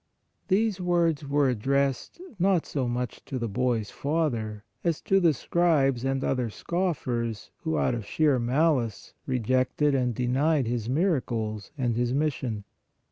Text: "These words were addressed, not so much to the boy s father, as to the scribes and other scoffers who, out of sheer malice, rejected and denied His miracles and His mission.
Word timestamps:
"These 0.47 0.81
words 0.81 1.27
were 1.27 1.47
addressed, 1.47 2.19
not 2.39 2.65
so 2.65 2.87
much 2.87 3.23
to 3.25 3.37
the 3.37 3.47
boy 3.47 3.81
s 3.81 3.91
father, 3.91 4.63
as 4.83 4.99
to 5.01 5.19
the 5.19 5.31
scribes 5.31 6.03
and 6.03 6.23
other 6.23 6.49
scoffers 6.49 7.51
who, 7.57 7.77
out 7.77 7.93
of 7.93 8.03
sheer 8.07 8.39
malice, 8.39 9.13
rejected 9.27 9.93
and 9.93 10.15
denied 10.15 10.65
His 10.65 10.89
miracles 10.89 11.69
and 11.77 11.95
His 11.95 12.13
mission. 12.15 12.63